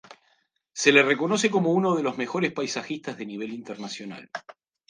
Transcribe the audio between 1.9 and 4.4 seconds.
de los mejores paisajistas de nivel internacional.